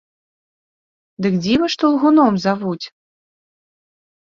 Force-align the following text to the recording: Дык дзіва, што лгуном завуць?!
Дык 1.25 1.33
дзіва, 1.43 1.67
што 1.75 1.93
лгуном 1.93 2.33
завуць?! 2.47 2.85